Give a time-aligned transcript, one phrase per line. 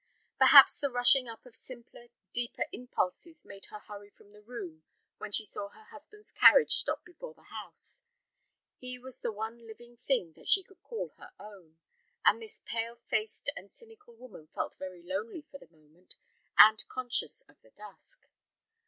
[0.39, 4.81] Perhaps the rushing up of simpler, deeper impulses made her hurry from the room
[5.19, 8.01] when she saw her husband's carriage stop before the house.
[8.77, 11.77] He was the one living thing that she could call her own,
[12.25, 16.15] and this pale faced and cynical woman felt very lonely for the moment
[16.57, 18.27] and conscious of the dusk.